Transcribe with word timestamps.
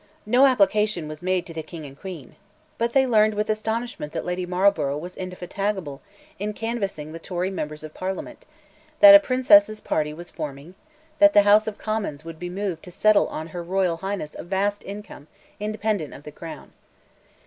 No 0.25 0.47
application 0.47 1.07
was 1.07 1.21
made 1.21 1.45
to 1.45 1.53
the 1.53 1.61
King 1.61 1.85
and 1.85 1.95
Queen. 1.95 2.35
But 2.79 2.93
they 2.93 3.05
learned 3.05 3.35
with 3.35 3.51
astonishment 3.51 4.13
that 4.13 4.25
Lady 4.25 4.47
Marlborough 4.47 4.97
was 4.97 5.15
indefatigable 5.15 6.01
in 6.39 6.53
canvassing 6.53 7.11
the 7.11 7.19
Tory 7.19 7.51
members 7.51 7.83
of 7.83 7.93
Parliament, 7.93 8.47
that 8.99 9.13
a 9.13 9.19
Princess's 9.19 9.79
party 9.79 10.11
was 10.11 10.31
forming, 10.31 10.73
that 11.19 11.33
the 11.33 11.43
House 11.43 11.67
of 11.67 11.77
Commons 11.77 12.25
would 12.25 12.39
be 12.39 12.49
moved 12.49 12.81
to 12.85 12.91
settle 12.91 13.27
on 13.27 13.49
Her 13.49 13.61
Royal 13.61 13.97
Highness 13.97 14.33
a 14.33 14.41
vast 14.43 14.83
income 14.85 15.27
independent 15.59 16.15
of 16.15 16.23
the 16.23 16.31
Crown. 16.31 16.73